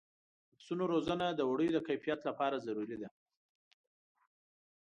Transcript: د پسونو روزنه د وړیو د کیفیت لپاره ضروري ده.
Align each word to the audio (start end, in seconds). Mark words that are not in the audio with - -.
د 0.49 0.51
پسونو 0.59 0.83
روزنه 0.93 1.25
د 1.33 1.41
وړیو 1.49 1.75
د 1.75 1.79
کیفیت 1.87 2.19
لپاره 2.29 2.63
ضروري 2.65 2.97
ده. 3.01 3.09